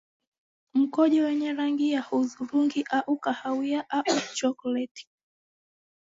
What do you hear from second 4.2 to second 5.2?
chokoleti